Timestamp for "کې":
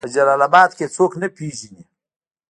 0.77-0.83